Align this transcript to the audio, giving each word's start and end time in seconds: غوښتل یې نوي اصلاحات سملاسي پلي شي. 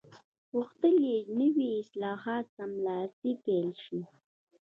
غوښتل 0.53 0.95
یې 1.09 1.17
نوي 1.39 1.69
اصلاحات 1.81 2.45
سملاسي 2.57 3.31
پلي 3.43 3.71
شي. 3.83 3.99